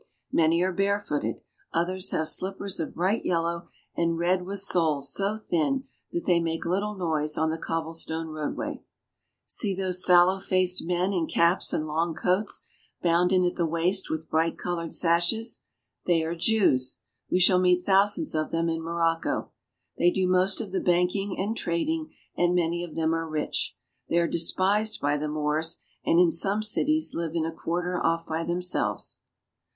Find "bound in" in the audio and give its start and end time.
13.03-13.45